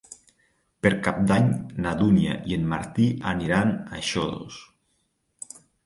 [0.85, 1.51] Per Cap d'Any
[1.85, 4.63] na Dúnia i en Martí aniran a Xodos.